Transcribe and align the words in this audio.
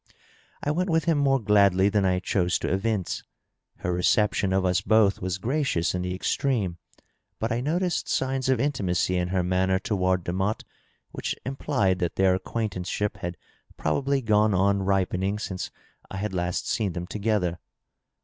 I 0.63 0.71
went 0.71 0.89
with 0.89 1.05
him 1.05 1.19
more 1.19 1.39
gladly 1.39 1.87
than 1.87 2.05
I 2.05 2.17
chose 2.17 2.57
to 2.57 2.73
evince. 2.73 3.21
Her 3.81 3.93
reception 3.93 4.51
of 4.51 4.65
us 4.65 4.81
both 4.81 5.21
was 5.21 5.37
gracious 5.37 5.93
in 5.93 6.01
the 6.01 6.15
extreme, 6.15 6.79
but 7.37 7.51
I 7.51 7.61
noticed 7.61 8.09
signs 8.09 8.49
of 8.49 8.59
intimacy 8.59 9.15
in 9.15 9.27
her 9.27 9.43
manner 9.43 9.77
toward 9.77 10.23
Demotte 10.23 10.63
which 11.11 11.35
implied 11.45 11.99
that 11.99 12.15
their 12.15 12.33
acquaintance 12.33 12.87
ship 12.89 13.17
had 13.17 13.37
probably 13.77 14.23
gone 14.23 14.55
on 14.55 14.81
ripening 14.81 15.37
since 15.37 15.69
I 16.09 16.17
had 16.17 16.33
last 16.33 16.67
seen 16.67 16.93
them 16.93 17.05
together. 17.05 17.59